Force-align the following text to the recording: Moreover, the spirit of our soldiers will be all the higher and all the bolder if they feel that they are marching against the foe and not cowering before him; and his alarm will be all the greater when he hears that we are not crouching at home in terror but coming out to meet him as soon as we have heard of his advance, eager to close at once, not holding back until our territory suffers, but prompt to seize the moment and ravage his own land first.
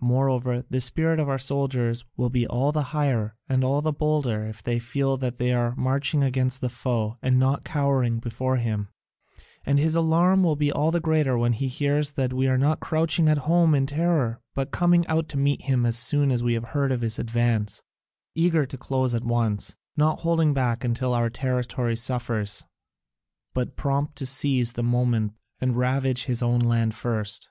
Moreover, 0.00 0.62
the 0.62 0.80
spirit 0.80 1.20
of 1.20 1.28
our 1.28 1.36
soldiers 1.36 2.02
will 2.16 2.30
be 2.30 2.46
all 2.46 2.72
the 2.72 2.82
higher 2.96 3.36
and 3.46 3.62
all 3.62 3.82
the 3.82 3.92
bolder 3.92 4.42
if 4.46 4.62
they 4.62 4.78
feel 4.78 5.18
that 5.18 5.36
they 5.36 5.52
are 5.52 5.74
marching 5.76 6.22
against 6.22 6.62
the 6.62 6.70
foe 6.70 7.18
and 7.20 7.38
not 7.38 7.62
cowering 7.62 8.18
before 8.18 8.56
him; 8.56 8.88
and 9.66 9.78
his 9.78 9.94
alarm 9.94 10.42
will 10.42 10.56
be 10.56 10.72
all 10.72 10.90
the 10.90 10.98
greater 10.98 11.36
when 11.36 11.52
he 11.52 11.68
hears 11.68 12.12
that 12.12 12.32
we 12.32 12.48
are 12.48 12.56
not 12.56 12.80
crouching 12.80 13.28
at 13.28 13.36
home 13.44 13.74
in 13.74 13.84
terror 13.84 14.40
but 14.54 14.70
coming 14.70 15.06
out 15.08 15.28
to 15.28 15.36
meet 15.36 15.60
him 15.60 15.84
as 15.84 15.98
soon 15.98 16.30
as 16.30 16.42
we 16.42 16.54
have 16.54 16.68
heard 16.68 16.90
of 16.90 17.02
his 17.02 17.18
advance, 17.18 17.82
eager 18.34 18.64
to 18.64 18.78
close 18.78 19.14
at 19.14 19.24
once, 19.26 19.76
not 19.94 20.20
holding 20.20 20.54
back 20.54 20.84
until 20.84 21.12
our 21.12 21.28
territory 21.28 21.96
suffers, 21.96 22.64
but 23.52 23.76
prompt 23.76 24.16
to 24.16 24.24
seize 24.24 24.72
the 24.72 24.82
moment 24.82 25.34
and 25.60 25.76
ravage 25.76 26.24
his 26.24 26.42
own 26.42 26.60
land 26.60 26.94
first. 26.94 27.50